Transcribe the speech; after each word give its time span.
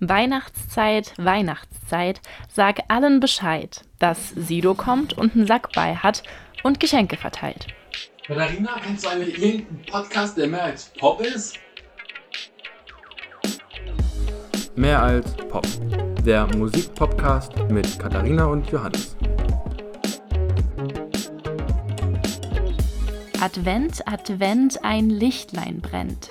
Weihnachtszeit, 0.00 1.12
Weihnachtszeit, 1.18 2.20
sag 2.48 2.80
allen 2.88 3.18
Bescheid, 3.18 3.82
dass 3.98 4.30
Sido 4.30 4.74
kommt 4.74 5.12
und 5.12 5.34
einen 5.34 5.46
Sack 5.46 5.72
bei 5.72 5.96
hat 5.96 6.22
und 6.62 6.78
Geschenke 6.78 7.16
verteilt. 7.16 7.66
Katharina, 8.24 8.78
kennst 8.84 9.04
du 9.04 9.08
eigentlich 9.08 9.42
irgendeinen 9.42 9.86
Podcast, 9.86 10.36
der 10.36 10.46
mehr 10.46 10.64
als 10.64 10.92
Pop 11.00 11.20
ist? 11.20 11.58
Mehr 14.76 15.02
als 15.02 15.34
Pop. 15.34 15.66
Der 16.24 16.46
Musikpodcast 16.56 17.56
mit 17.70 17.98
Katharina 17.98 18.44
und 18.44 18.70
Johannes. 18.70 19.16
Advent, 23.40 24.06
Advent, 24.06 24.84
ein 24.84 25.10
Lichtlein 25.10 25.80
brennt. 25.80 26.30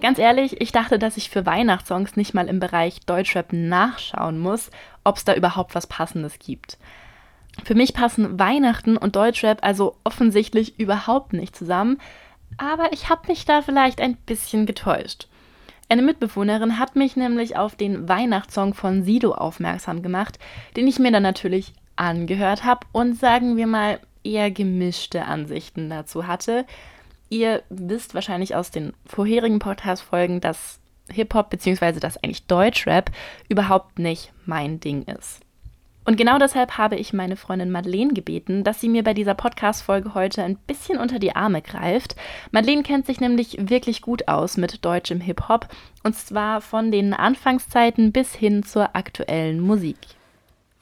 Ganz 0.00 0.18
ehrlich, 0.18 0.60
ich 0.60 0.72
dachte, 0.72 0.98
dass 0.98 1.16
ich 1.16 1.30
für 1.30 1.44
Weihnachtssongs 1.44 2.16
nicht 2.16 2.32
mal 2.32 2.48
im 2.48 2.58
Bereich 2.60 3.00
Deutschrap 3.00 3.52
nachschauen 3.52 4.38
muss, 4.38 4.70
ob 5.04 5.16
es 5.16 5.24
da 5.24 5.34
überhaupt 5.34 5.74
was 5.74 5.86
Passendes 5.86 6.38
gibt. 6.38 6.78
Für 7.64 7.74
mich 7.74 7.92
passen 7.92 8.38
Weihnachten 8.38 8.96
und 8.96 9.16
Deutschrap 9.16 9.58
also 9.62 9.96
offensichtlich 10.04 10.78
überhaupt 10.78 11.32
nicht 11.32 11.54
zusammen, 11.54 12.00
aber 12.56 12.92
ich 12.92 13.08
habe 13.08 13.28
mich 13.28 13.44
da 13.44 13.62
vielleicht 13.62 14.00
ein 14.00 14.16
bisschen 14.16 14.66
getäuscht. 14.66 15.28
Eine 15.88 16.02
Mitbewohnerin 16.02 16.78
hat 16.78 16.94
mich 16.96 17.16
nämlich 17.16 17.56
auf 17.56 17.74
den 17.74 18.08
Weihnachtssong 18.08 18.74
von 18.74 19.02
Sido 19.02 19.32
aufmerksam 19.32 20.02
gemacht, 20.02 20.38
den 20.76 20.86
ich 20.86 20.98
mir 20.98 21.10
dann 21.10 21.24
natürlich 21.24 21.72
angehört 21.96 22.64
habe 22.64 22.86
und 22.92 23.18
sagen 23.18 23.56
wir 23.56 23.66
mal 23.66 24.00
eher 24.22 24.50
gemischte 24.50 25.24
Ansichten 25.24 25.90
dazu 25.90 26.26
hatte. 26.26 26.64
Ihr 27.30 27.62
wisst 27.70 28.14
wahrscheinlich 28.14 28.56
aus 28.56 28.72
den 28.72 28.92
vorherigen 29.06 29.60
Podcast-Folgen, 29.60 30.40
dass 30.40 30.80
Hip-Hop 31.12 31.48
bzw. 31.48 32.00
dass 32.00 32.22
eigentlich 32.22 32.46
Deutschrap 32.46 33.10
überhaupt 33.48 34.00
nicht 34.00 34.32
mein 34.46 34.80
Ding 34.80 35.04
ist. 35.04 35.40
Und 36.04 36.16
genau 36.16 36.38
deshalb 36.38 36.76
habe 36.76 36.96
ich 36.96 37.12
meine 37.12 37.36
Freundin 37.36 37.70
Madeleine 37.70 38.14
gebeten, 38.14 38.64
dass 38.64 38.80
sie 38.80 38.88
mir 38.88 39.04
bei 39.04 39.14
dieser 39.14 39.34
Podcast-Folge 39.34 40.14
heute 40.14 40.42
ein 40.42 40.56
bisschen 40.56 40.98
unter 40.98 41.20
die 41.20 41.36
Arme 41.36 41.62
greift. 41.62 42.16
Madeleine 42.50 42.82
kennt 42.82 43.06
sich 43.06 43.20
nämlich 43.20 43.56
wirklich 43.60 44.02
gut 44.02 44.26
aus 44.26 44.56
mit 44.56 44.84
deutschem 44.84 45.20
Hip-Hop 45.20 45.68
und 46.02 46.16
zwar 46.16 46.60
von 46.60 46.90
den 46.90 47.14
Anfangszeiten 47.14 48.10
bis 48.10 48.34
hin 48.34 48.64
zur 48.64 48.96
aktuellen 48.96 49.60
Musik. 49.60 49.98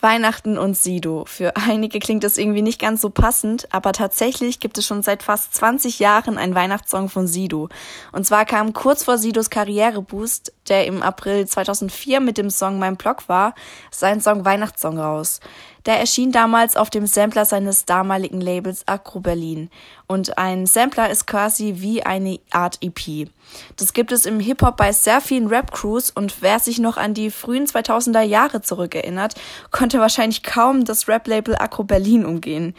Weihnachten 0.00 0.58
und 0.58 0.76
Sido. 0.76 1.24
Für 1.26 1.56
einige 1.56 1.98
klingt 1.98 2.24
das 2.24 2.38
irgendwie 2.38 2.62
nicht 2.62 2.80
ganz 2.80 3.00
so 3.00 3.10
passend, 3.10 3.68
aber 3.72 3.92
tatsächlich 3.92 4.60
gibt 4.60 4.78
es 4.78 4.86
schon 4.86 5.02
seit 5.02 5.22
fast 5.22 5.54
20 5.54 5.98
Jahren 5.98 6.38
einen 6.38 6.54
Weihnachtssong 6.54 7.08
von 7.08 7.26
Sido. 7.26 7.68
Und 8.12 8.24
zwar 8.24 8.44
kam 8.44 8.72
kurz 8.72 9.04
vor 9.04 9.18
Sidos 9.18 9.50
Karriereboost, 9.50 10.52
der 10.68 10.86
im 10.86 11.02
April 11.02 11.46
2004 11.46 12.20
mit 12.20 12.38
dem 12.38 12.50
Song 12.50 12.78
Mein 12.78 12.96
Blog 12.96 13.28
war, 13.28 13.54
sein 13.90 14.20
Song 14.20 14.44
Weihnachtssong 14.44 14.98
raus. 14.98 15.40
Der 15.86 15.98
erschien 15.98 16.32
damals 16.32 16.76
auf 16.76 16.90
dem 16.90 17.06
Sampler 17.06 17.44
seines 17.44 17.84
damaligen 17.86 18.40
Labels 18.40 18.86
Acro 18.86 19.20
Berlin. 19.20 19.70
Und 20.06 20.36
ein 20.36 20.66
Sampler 20.66 21.08
ist 21.08 21.26
quasi 21.26 21.76
wie 21.78 22.02
eine 22.02 22.40
Art 22.50 22.78
EP. 22.82 23.30
Das 23.76 23.92
gibt 23.92 24.12
es 24.12 24.26
im 24.26 24.40
Hip-Hop 24.40 24.76
bei 24.76 24.92
sehr 24.92 25.20
vielen 25.20 25.46
Rap-Crews 25.46 26.10
und 26.10 26.42
wer 26.42 26.58
sich 26.58 26.78
noch 26.78 26.96
an 26.96 27.14
die 27.14 27.30
frühen 27.30 27.66
2000er 27.66 28.22
Jahre 28.22 28.60
zurückerinnert, 28.60 29.34
konnte 29.70 30.00
wahrscheinlich 30.00 30.42
kaum 30.42 30.84
das 30.84 31.08
Rap-Label 31.08 31.56
Acro 31.56 31.84
Berlin 31.84 32.26
umgehen. 32.26 32.74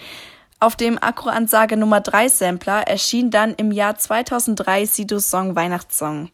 Auf 0.61 0.75
dem 0.75 1.01
Akro-Ansage 1.01 1.77
Nummer 1.77 2.01
3 2.01 2.27
Sampler 2.27 2.81
erschien 2.81 3.31
dann 3.31 3.53
im 3.55 3.71
Jahr 3.71 3.97
2003 3.97 4.85
Sidos 4.85 5.29
Song 5.29 5.55
Weihnachtssong. 5.55 6.31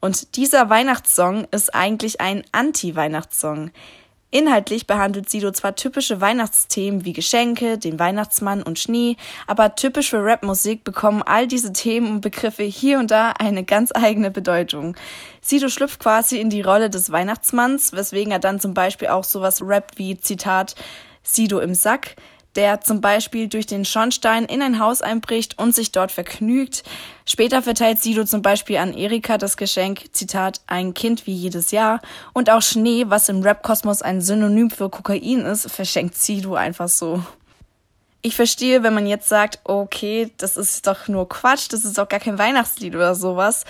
Und 0.00 0.36
dieser 0.36 0.70
Weihnachtssong 0.70 1.46
ist 1.50 1.74
eigentlich 1.74 2.20
ein 2.20 2.44
Anti-Weihnachtssong. 2.52 3.70
Inhaltlich 4.30 4.86
behandelt 4.86 5.30
Sido 5.30 5.52
zwar 5.52 5.76
typische 5.76 6.20
Weihnachtsthemen 6.20 7.04
wie 7.04 7.12
Geschenke, 7.12 7.78
den 7.78 7.98
Weihnachtsmann 7.98 8.62
und 8.62 8.78
Schnee, 8.78 9.16
aber 9.46 9.76
typisch 9.76 10.10
für 10.10 10.22
Rapmusik 10.22 10.82
bekommen 10.82 11.22
all 11.22 11.46
diese 11.46 11.72
Themen 11.72 12.10
und 12.10 12.20
Begriffe 12.22 12.64
hier 12.64 12.98
und 12.98 13.10
da 13.10 13.30
eine 13.38 13.64
ganz 13.64 13.92
eigene 13.94 14.32
Bedeutung. 14.32 14.96
Sido 15.40 15.68
schlüpft 15.68 16.00
quasi 16.00 16.40
in 16.40 16.50
die 16.50 16.60
Rolle 16.60 16.90
des 16.90 17.12
Weihnachtsmanns, 17.12 17.92
weswegen 17.92 18.32
er 18.32 18.40
dann 18.40 18.60
zum 18.60 18.74
Beispiel 18.74 19.08
auch 19.08 19.24
sowas 19.24 19.62
rappt 19.62 19.96
wie 19.96 20.18
Zitat 20.18 20.74
Sido 21.22 21.60
im 21.60 21.74
Sack, 21.74 22.16
der 22.56 22.80
zum 22.80 23.00
Beispiel 23.00 23.48
durch 23.48 23.66
den 23.66 23.84
Schornstein 23.84 24.46
in 24.46 24.62
ein 24.62 24.80
Haus 24.80 25.02
einbricht 25.02 25.58
und 25.58 25.74
sich 25.74 25.92
dort 25.92 26.10
vergnügt. 26.10 26.82
Später 27.24 27.62
verteilt 27.62 28.00
Sido 28.00 28.24
zum 28.24 28.42
Beispiel 28.42 28.78
an 28.78 28.94
Erika 28.94 29.38
das 29.38 29.56
Geschenk, 29.56 30.04
Zitat, 30.12 30.60
ein 30.66 30.94
Kind 30.94 31.26
wie 31.26 31.34
jedes 31.34 31.70
Jahr. 31.70 32.00
Und 32.32 32.50
auch 32.50 32.62
Schnee, 32.62 33.04
was 33.08 33.28
im 33.28 33.42
Rap-Kosmos 33.42 34.02
ein 34.02 34.20
Synonym 34.20 34.70
für 34.70 34.88
Kokain 34.88 35.40
ist, 35.40 35.70
verschenkt 35.70 36.16
Sido 36.16 36.54
einfach 36.54 36.88
so. 36.88 37.22
Ich 38.26 38.34
verstehe, 38.34 38.82
wenn 38.82 38.92
man 38.92 39.06
jetzt 39.06 39.28
sagt, 39.28 39.60
okay, 39.62 40.32
das 40.38 40.56
ist 40.56 40.88
doch 40.88 41.06
nur 41.06 41.28
Quatsch, 41.28 41.68
das 41.70 41.84
ist 41.84 41.96
doch 41.96 42.08
gar 42.08 42.18
kein 42.18 42.40
Weihnachtslied 42.40 42.96
oder 42.96 43.14
sowas. 43.14 43.64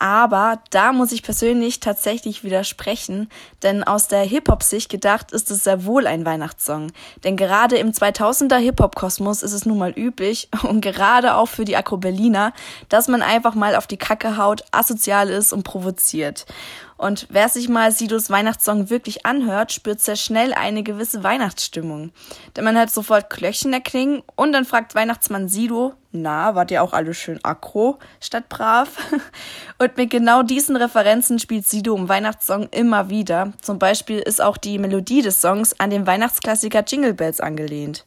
Aber 0.00 0.58
da 0.70 0.92
muss 0.92 1.12
ich 1.12 1.22
persönlich 1.22 1.78
tatsächlich 1.78 2.42
widersprechen, 2.42 3.30
denn 3.62 3.84
aus 3.84 4.08
der 4.08 4.22
Hip-Hop-Sicht 4.22 4.90
gedacht 4.90 5.30
ist 5.30 5.52
es 5.52 5.62
sehr 5.62 5.84
wohl 5.84 6.08
ein 6.08 6.26
Weihnachtssong. 6.26 6.90
Denn 7.22 7.36
gerade 7.36 7.76
im 7.76 7.92
2000er 7.92 8.56
Hip-Hop-Kosmos 8.56 9.44
ist 9.44 9.52
es 9.52 9.64
nun 9.64 9.78
mal 9.78 9.92
üblich 9.92 10.48
und 10.64 10.80
gerade 10.80 11.36
auch 11.36 11.46
für 11.46 11.64
die 11.64 11.76
Akro-Berliner, 11.76 12.52
dass 12.88 13.06
man 13.06 13.22
einfach 13.22 13.54
mal 13.54 13.76
auf 13.76 13.86
die 13.86 13.96
Kacke 13.96 14.36
haut, 14.36 14.64
asozial 14.72 15.28
ist 15.28 15.52
und 15.52 15.62
provoziert. 15.62 16.46
Und 17.00 17.28
wer 17.30 17.48
sich 17.48 17.70
mal 17.70 17.92
Sidos 17.92 18.28
Weihnachtssong 18.28 18.90
wirklich 18.90 19.24
anhört, 19.24 19.72
spürt 19.72 20.02
sehr 20.02 20.16
schnell 20.16 20.52
eine 20.52 20.82
gewisse 20.82 21.24
Weihnachtsstimmung. 21.24 22.12
Denn 22.54 22.64
man 22.64 22.76
hört 22.76 22.90
sofort 22.90 23.30
Glöckchen 23.30 23.72
erklingen 23.72 24.22
und 24.36 24.52
dann 24.52 24.66
fragt 24.66 24.94
Weihnachtsmann 24.94 25.48
Sido, 25.48 25.94
na, 26.12 26.54
wart 26.54 26.70
ihr 26.70 26.82
auch 26.82 26.92
alle 26.92 27.14
schön 27.14 27.40
aggro 27.42 27.98
statt 28.20 28.50
brav? 28.50 28.98
Und 29.78 29.96
mit 29.96 30.10
genau 30.10 30.42
diesen 30.42 30.76
Referenzen 30.76 31.38
spielt 31.38 31.66
Sido 31.66 31.96
im 31.96 32.08
Weihnachtssong 32.08 32.68
immer 32.70 33.08
wieder. 33.08 33.52
Zum 33.62 33.78
Beispiel 33.78 34.18
ist 34.18 34.42
auch 34.42 34.58
die 34.58 34.78
Melodie 34.78 35.22
des 35.22 35.40
Songs 35.40 35.78
an 35.80 35.88
den 35.88 36.06
Weihnachtsklassiker 36.06 36.84
Jingle 36.86 37.14
Bells 37.14 37.40
angelehnt. 37.40 38.04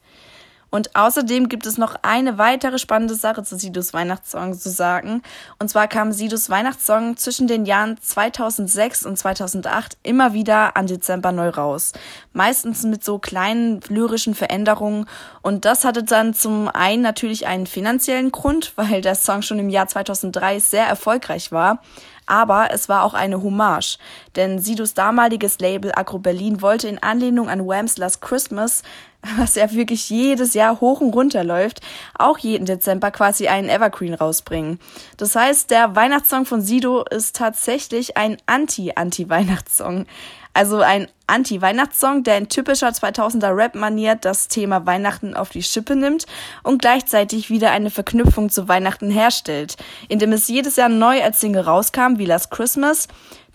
Und 0.74 0.96
außerdem 0.96 1.50
gibt 1.50 1.68
es 1.68 1.78
noch 1.78 1.98
eine 2.02 2.40
weitere 2.40 2.80
spannende 2.80 3.14
Sache 3.14 3.44
zu 3.44 3.56
Sidos 3.58 3.94
Weihnachtssong 3.94 4.58
zu 4.58 4.72
sagen. 4.72 5.22
Und 5.60 5.70
zwar 5.70 5.88
kam 5.88 6.12
Sidos 6.12 6.50
Weihnachtssong 6.50 7.16
zwischen 7.16 7.46
den 7.46 7.68
Jahren 7.68 8.02
2006 8.02 9.06
und 9.06 9.16
2008 9.16 9.98
immer 10.02 10.34
wieder 10.34 10.76
an 10.76 10.88
Dezember 10.88 11.32
neu 11.32 11.50
raus. 11.50 11.92
Meistens 12.32 12.82
mit 12.82 13.04
so 13.04 13.20
kleinen 13.20 13.82
lyrischen 13.88 14.34
Veränderungen. 14.34 15.06
Und 15.44 15.64
das 15.64 15.86
hatte 15.86 16.04
dann 16.04 16.34
zum 16.34 16.70
einen 16.70 17.04
natürlich 17.04 17.46
einen 17.46 17.68
finanziellen 17.68 18.32
Grund, 18.32 18.74
weil 18.76 19.02
der 19.02 19.14
Song 19.14 19.44
schon 19.44 19.60
im 19.60 19.70
Jahr 19.70 19.86
2003 19.86 20.60
sehr 20.60 20.88
erfolgreich 20.88 21.52
war. 21.52 21.84
Aber 22.26 22.70
es 22.72 22.90
war 22.90 23.04
auch 23.04 23.14
eine 23.14 23.42
Hommage, 23.42 23.98
denn 24.36 24.60
Sidos 24.60 24.94
damaliges 24.94 25.60
Label 25.60 25.92
Agro 25.96 26.20
Berlin 26.20 26.62
wollte 26.62 26.88
in 26.88 27.02
Anlehnung 27.02 27.50
an 27.50 27.66
Wham's 27.66 27.98
Last 27.98 28.22
Christmas, 28.22 28.84
was 29.38 29.56
ja 29.56 29.72
wirklich 29.72 30.10
jedes 30.10 30.54
Jahr 30.54 30.80
hoch 30.82 31.02
und 31.02 31.14
runter 31.14 31.44
läuft, 31.44 31.82
auch 32.18 32.38
jeden 32.38 32.66
Dezember 32.66 33.12
quasi 33.12 33.48
einen 33.48 33.70
Evergreen 33.70 34.14
rausbringen. 34.14 34.80
Das 35.18 35.36
heißt, 35.36 35.72
der 35.72 35.96
Weihnachtssong 35.96 36.46
von 36.46 36.62
Sido 36.62 37.04
ist 37.04 37.36
tatsächlich 37.36 38.18
ein 38.18 38.38
Anti-Anti-Weihnachtssong. 38.46 40.06
Also 40.54 40.82
ein 40.82 41.08
Anti-Weihnachtssong, 41.26 42.24
der 42.24 42.38
in 42.38 42.48
typischer 42.48 42.90
2000er 42.90 43.56
Rap-Manier 43.56 44.16
das 44.16 44.50
Thema 44.50 44.86
Weihnachten 44.86 45.34
auf 45.34 45.50
die 45.50 45.64
Schippe 45.64 45.96
nimmt 45.96 46.26
und 46.62 46.80
gleichzeitig 46.80 47.50
wieder 47.50 47.72
eine 47.72 47.90
Verknüpfung 47.90 48.50
zu 48.50 48.68
Weihnachten 48.68 49.10
herstellt, 49.10 49.78
indem 50.10 50.32
es 50.32 50.48
jedes 50.48 50.76
Jahr 50.76 50.90
neu 50.90 51.24
als 51.24 51.40
Single 51.40 51.64
rauskam, 51.64 52.18
wie 52.18 52.26
Last 52.26 52.52
Christmas, 52.52 53.08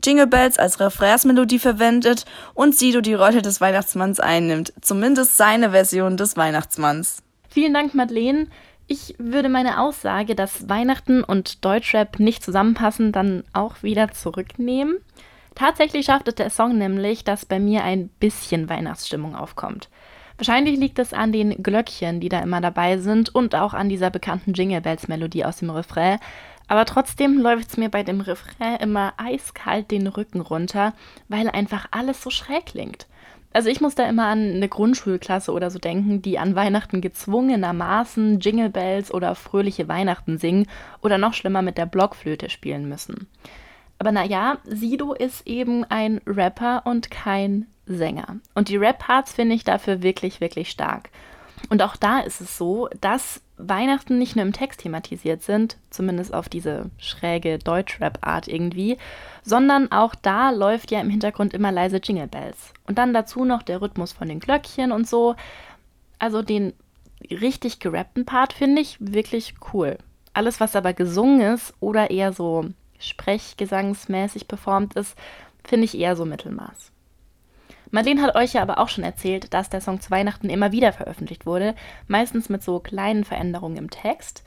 Jingle 0.05 0.27
Bells 0.27 0.59
als 0.59 0.81
Refrainsmelodie 0.81 1.59
verwendet 1.59 2.25
und 2.55 2.77
Sido 2.77 3.01
die 3.01 3.15
Rolle 3.15 3.43
des 3.43 3.61
Weihnachtsmanns 3.61 4.19
einnimmt, 4.19 4.73
zumindest 4.81 5.37
seine 5.37 5.71
Version 5.71 6.17
des 6.17 6.37
Weihnachtsmanns. 6.37 7.23
Vielen 7.49 7.75
Dank, 7.75 7.95
Madeleine. 7.95 8.49
Ich 8.87 9.15
würde 9.19 9.49
meine 9.49 9.81
Aussage, 9.81 10.35
dass 10.35 10.69
Weihnachten 10.69 11.23
und 11.23 11.65
Deutschrap 11.65 12.19
nicht 12.19 12.43
zusammenpassen, 12.43 13.13
dann 13.13 13.45
auch 13.53 13.83
wieder 13.83 14.13
zurücknehmen. 14.13 14.97
Tatsächlich 15.59 16.07
schafft 16.07 16.29
es 16.29 16.37
der 16.37 16.51
Song 16.51 16.79
nämlich, 16.79 17.25
dass 17.25 17.45
bei 17.45 17.59
mir 17.59 17.83
ein 17.83 18.11
bisschen 18.21 18.69
Weihnachtsstimmung 18.69 19.35
aufkommt. 19.35 19.89
Wahrscheinlich 20.37 20.79
liegt 20.79 21.01
es 21.01 21.13
an 21.13 21.33
den 21.33 21.65
Glöckchen, 21.65 22.21
die 22.21 22.29
da 22.29 22.39
immer 22.39 22.61
dabei 22.61 22.99
sind 22.99 23.35
und 23.35 23.57
auch 23.57 23.75
an 23.75 23.89
dieser 23.89 24.09
bekannten 24.09 24.53
Jingle 24.53 24.81
Bells 24.81 25.09
Melodie 25.09 25.45
aus 25.45 25.57
dem 25.57 25.71
Refrain. 25.71 26.21
Aber 26.69 26.85
trotzdem 26.85 27.41
läuft 27.41 27.71
es 27.71 27.77
mir 27.77 27.89
bei 27.89 28.05
dem 28.05 28.21
Refrain 28.21 28.77
immer 28.77 29.15
eiskalt 29.17 29.91
den 29.91 30.07
Rücken 30.07 30.41
runter, 30.41 30.95
weil 31.27 31.51
einfach 31.51 31.87
alles 31.91 32.23
so 32.23 32.31
schräg 32.31 32.67
klingt. 32.67 33.09
Also 33.53 33.69
ich 33.69 33.81
muss 33.81 33.97
da 33.97 34.09
immer 34.09 34.27
an 34.27 34.53
eine 34.53 34.69
Grundschulklasse 34.69 35.51
oder 35.51 35.73
so 35.73 35.81
denken, 35.81 36.23
die 36.23 36.39
an 36.39 36.55
Weihnachten 36.55 37.01
gezwungenermaßen 37.01 38.39
Jingle 38.39 38.71
Bells 38.71 39.13
oder 39.13 39.35
fröhliche 39.35 39.89
Weihnachten 39.89 40.39
singen 40.39 40.69
oder 41.03 41.19
noch 41.19 41.35
schlimmer 41.35 41.63
mit 41.63 41.79
der 41.79 41.87
Blockflöte 41.87 42.49
spielen 42.49 42.89
müssen. 42.89 43.27
Aber 43.99 44.13
naja, 44.13 44.59
Sido 44.65 45.13
ist 45.13 45.47
eben 45.47 45.85
ein 45.85 46.21
Rapper 46.27 46.83
und 46.85 47.11
kein 47.11 47.67
Sänger. 47.87 48.37
Und 48.55 48.69
die 48.69 48.77
Rap-Parts 48.77 49.33
finde 49.33 49.55
ich 49.55 49.65
dafür 49.65 50.03
wirklich, 50.03 50.41
wirklich 50.41 50.71
stark. 50.71 51.11
Und 51.71 51.83
auch 51.83 51.97
da 51.97 52.21
ist 52.21 52.41
es 52.41 52.57
so, 52.57 52.89
dass 53.01 53.43
Weihnachten 53.57 54.19
nicht 54.19 54.37
nur 54.37 54.45
im 54.45 54.53
Text 54.53 54.81
thematisiert 54.81 55.43
sind, 55.43 55.77
zumindest 55.91 56.33
auf 56.33 56.49
diese 56.49 56.91
schräge 56.99 57.59
Deutsch-Rap-Art 57.59 58.47
irgendwie, 58.47 58.97
sondern 59.43 59.91
auch 59.91 60.15
da 60.15 60.51
läuft 60.51 60.93
ja 60.93 61.01
im 61.01 61.11
Hintergrund 61.11 61.55
immer 61.55 61.73
leise 61.73 62.01
Jingle 62.03 62.29
Bells. 62.29 62.73
Und 62.87 62.99
dann 62.99 63.13
dazu 63.13 63.45
noch 63.45 63.63
der 63.63 63.83
Rhythmus 63.83 64.13
von 64.13 64.29
den 64.29 64.39
Glöckchen 64.39 64.93
und 64.93 65.09
so. 65.09 65.35
Also 66.21 66.43
den 66.43 66.73
richtig 67.31 67.81
gerappten 67.81 68.25
Part 68.25 68.53
finde 68.53 68.81
ich 68.81 68.97
wirklich 69.01 69.55
cool. 69.73 69.99
Alles, 70.33 70.61
was 70.61 70.77
aber 70.77 70.93
gesungen 70.93 71.41
ist 71.41 71.75
oder 71.81 72.11
eher 72.11 72.33
so 72.33 72.67
sprechgesangsmäßig 72.99 74.49
performt 74.49 74.95
ist, 74.95 75.17
finde 75.65 75.85
ich 75.85 75.99
eher 75.99 76.17
so 76.17 76.25
Mittelmaß. 76.25 76.93
Madeleine 77.91 78.23
hat 78.23 78.35
euch 78.35 78.53
ja 78.53 78.63
aber 78.63 78.79
auch 78.79 78.89
schon 78.89 79.05
erzählt, 79.05 79.55
dass 79.55 79.71
der 79.71 79.81
Song 79.81 80.01
zu 80.01 80.11
Weihnachten 80.11 80.51
immer 80.51 80.73
wieder 80.73 80.93
veröffentlicht 80.93 81.47
wurde, 81.47 81.75
meistens 82.07 82.49
mit 82.49 82.63
so 82.63 82.81
kleinen 82.81 83.25
Veränderungen 83.25 83.77
im 83.77 83.91
Text. 83.91 84.43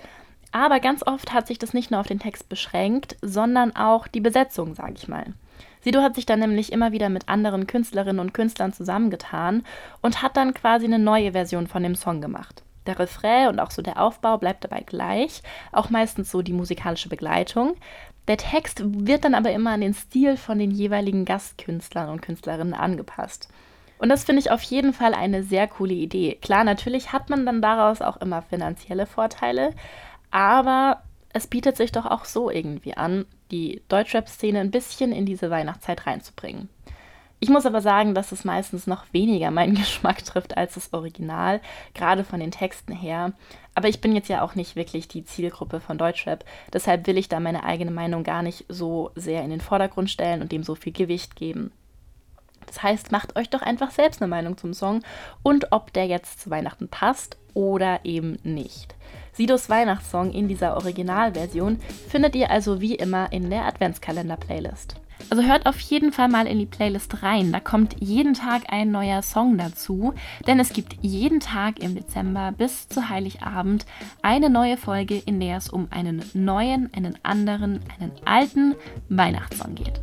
Aber 0.52 0.80
ganz 0.80 1.06
oft 1.06 1.34
hat 1.34 1.48
sich 1.48 1.58
das 1.58 1.74
nicht 1.74 1.92
nur 1.92 2.00
auf 2.00 2.08
den 2.08 2.20
Text 2.20 2.50
beschränkt, 2.50 3.16
sondern 3.22 3.76
auch 3.76 4.08
die 4.08 4.20
Besetzung, 4.20 4.76
sage 4.76 4.94
ich 4.96 5.08
mal. 5.08 5.26
Sido 5.82 6.02
hat 6.02 6.16
sich 6.16 6.26
dann 6.26 6.40
nämlich 6.40 6.72
immer 6.72 6.92
wieder 6.92 7.10
mit 7.10 7.30
anderen 7.30 7.66
Künstlerinnen 7.66 8.20
und 8.20 8.34
Künstlern 8.34 8.74
zusammengetan 8.74 9.64
und 10.02 10.22
hat 10.22 10.38
dann 10.38 10.54
quasi 10.54 10.86
eine 10.86 11.00
neue 11.00 11.32
Version 11.32 11.68
von 11.68 11.82
dem 11.82 11.96
Song 11.96 12.22
gemacht. 12.22 12.64
Der 12.86 13.00
Refrain 13.00 13.48
und 13.48 13.60
auch 13.60 13.72
so 13.72 13.82
der 13.82 14.02
Aufbau 14.02 14.38
bleibt 14.38 14.64
dabei 14.64 14.82
gleich, 14.82 15.42
auch 15.72 15.90
meistens 15.90 16.32
so 16.32 16.42
die 16.42 16.54
musikalische 16.54 17.10
Begleitung. 17.10 17.76
Der 18.28 18.38
Text 18.38 18.82
wird 18.86 19.26
dann 19.26 19.36
aber 19.36 19.52
immer 19.52 19.72
an 19.72 19.82
den 19.82 19.94
Stil 19.94 20.38
von 20.38 20.60
den 20.60 20.72
jeweiligen 20.72 21.26
Gastkünstlern 21.26 22.10
und 22.10 22.22
Künstlerinnen 22.22 22.74
angepasst. 22.74 23.50
Und 23.98 24.10
das 24.10 24.24
finde 24.24 24.40
ich 24.42 24.52
auf 24.52 24.64
jeden 24.64 24.94
Fall 24.94 25.14
eine 25.14 25.44
sehr 25.44 25.68
coole 25.68 25.94
Idee. 25.94 26.38
Klar, 26.42 26.64
natürlich 26.64 27.14
hat 27.14 27.30
man 27.30 27.46
dann 27.46 27.62
daraus 27.62 28.02
auch 28.02 28.18
immer 28.18 28.42
finanzielle 28.42 29.06
Vorteile, 29.06 29.74
aber 30.32 31.04
es 31.34 31.48
bietet 31.48 31.78
sich 31.78 31.92
doch 31.92 32.06
auch 32.06 32.26
so 32.26 32.50
irgendwie 32.50 32.96
an, 32.96 33.26
die 33.52 33.82
Deutschrap-Szene 33.90 34.60
ein 34.60 34.72
bisschen 34.72 35.12
in 35.12 35.26
diese 35.26 35.50
Weihnachtszeit 35.50 36.08
reinzubringen. 36.08 36.70
Ich 37.44 37.50
muss 37.50 37.66
aber 37.66 37.82
sagen, 37.82 38.14
dass 38.14 38.32
es 38.32 38.46
meistens 38.46 38.86
noch 38.86 39.04
weniger 39.14 39.50
meinen 39.50 39.74
Geschmack 39.76 40.24
trifft 40.24 40.56
als 40.58 40.76
das 40.76 40.94
Original, 40.94 41.60
gerade 41.96 42.24
von 42.24 42.40
den 42.40 42.52
Texten 42.52 42.94
her. 42.94 43.34
Aber 43.74 43.90
ich 43.90 44.00
bin 44.00 44.16
jetzt 44.16 44.30
ja 44.30 44.44
auch 44.44 44.54
nicht 44.54 44.76
wirklich 44.76 45.08
die 45.08 45.26
Zielgruppe 45.26 45.80
von 45.80 45.98
Deutschrap, 45.98 46.46
deshalb 46.72 47.08
will 47.08 47.18
ich 47.18 47.30
da 47.30 47.40
meine 47.40 47.64
eigene 47.64 47.90
Meinung 47.90 48.24
gar 48.24 48.44
nicht 48.44 48.66
so 48.70 49.10
sehr 49.16 49.44
in 49.44 49.50
den 49.50 49.60
Vordergrund 49.60 50.12
stellen 50.12 50.44
und 50.44 50.52
dem 50.52 50.62
so 50.62 50.76
viel 50.76 50.94
Gewicht 50.94 51.36
geben. 51.36 51.72
Das 52.68 52.84
heißt, 52.84 53.12
macht 53.12 53.36
euch 53.36 53.50
doch 53.50 53.64
einfach 53.64 53.90
selbst 53.90 54.22
eine 54.22 54.30
Meinung 54.30 54.56
zum 54.56 54.76
Song 54.76 55.02
und 55.42 55.72
ob 55.72 55.92
der 55.94 56.06
jetzt 56.06 56.42
zu 56.42 56.52
Weihnachten 56.52 56.90
passt 56.90 57.38
oder 57.56 58.02
eben 58.04 58.38
nicht. 58.44 58.94
Sidos 59.34 59.68
Weihnachtssong 59.68 60.32
in 60.32 60.48
dieser 60.48 60.76
Originalversion 60.76 61.80
findet 62.08 62.36
ihr 62.36 62.52
also 62.52 62.82
wie 62.82 62.94
immer 62.94 63.32
in 63.32 63.50
der 63.50 63.66
Adventskalender-Playlist. 63.66 64.98
Also 65.30 65.44
hört 65.44 65.66
auf 65.66 65.80
jeden 65.80 66.12
Fall 66.12 66.28
mal 66.28 66.48
in 66.48 66.60
die 66.60 66.66
Playlist 66.66 67.24
rein. 67.24 67.52
Da 67.52 67.60
kommt 67.60 67.96
jeden 68.00 68.34
Tag 68.34 68.64
ein 68.70 68.92
neuer 68.92 69.22
Song 69.22 69.58
dazu, 69.58 70.14
denn 70.48 70.60
es 70.60 70.74
gibt 70.74 70.98
jeden 71.02 71.40
Tag 71.40 71.80
im 71.80 71.96
Dezember 71.96 72.54
bis 72.58 72.88
zu 72.88 73.10
Heiligabend 73.10 73.86
eine 74.22 74.50
neue 74.50 74.78
Folge, 74.78 75.18
in 75.26 75.40
der 75.40 75.58
es 75.58 75.70
um 75.70 75.88
einen 75.92 76.24
neuen, 76.34 76.90
einen 76.94 77.18
anderen, 77.24 77.80
einen 78.00 78.12
alten 78.26 78.76
Weihnachtssong 79.10 79.76
geht. 79.76 80.02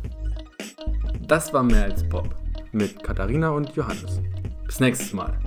Das 1.27 1.53
war 1.53 1.63
mehr 1.63 1.83
als 1.83 2.07
Pop 2.07 2.35
mit 2.71 3.03
Katharina 3.03 3.49
und 3.49 3.75
Johannes. 3.75 4.21
Bis 4.65 4.79
nächstes 4.79 5.13
Mal. 5.13 5.37